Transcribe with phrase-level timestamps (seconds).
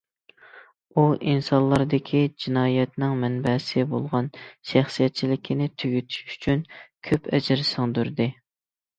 [0.91, 1.01] ئۇ
[1.31, 4.29] ئىنسانلاردىكى جىنايەتنىڭ مەنبەسى بولغان
[4.69, 6.65] شەخسىيەتچىلىكنى تۈگىتىش ئۈچۈن
[7.09, 8.27] كۆپ ئەجىر سىڭدۈردى.